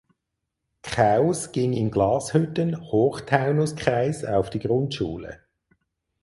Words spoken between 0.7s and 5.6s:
Kaus ging in Glashütten (Hochtaunuskreis) auf die Grundschule.